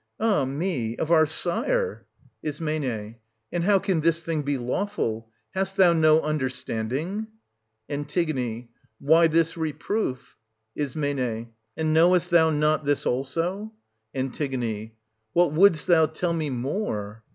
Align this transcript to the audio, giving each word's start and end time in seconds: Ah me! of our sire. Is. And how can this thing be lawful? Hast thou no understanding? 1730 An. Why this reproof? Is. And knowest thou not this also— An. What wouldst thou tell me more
Ah 0.19 0.45
me! 0.45 0.97
of 0.97 1.11
our 1.11 1.27
sire. 1.27 2.07
Is. 2.41 2.59
And 2.59 3.63
how 3.63 3.77
can 3.77 4.01
this 4.01 4.23
thing 4.23 4.41
be 4.41 4.57
lawful? 4.57 5.29
Hast 5.51 5.77
thou 5.77 5.93
no 5.93 6.21
understanding? 6.21 7.27
1730 7.85 8.41
An. 8.63 8.69
Why 8.97 9.27
this 9.27 9.55
reproof? 9.55 10.35
Is. 10.75 10.95
And 10.95 11.93
knowest 11.93 12.31
thou 12.31 12.49
not 12.49 12.83
this 12.83 13.05
also— 13.05 13.73
An. 14.15 14.91
What 15.33 15.53
wouldst 15.53 15.85
thou 15.85 16.07
tell 16.07 16.33
me 16.33 16.49
more 16.49 17.23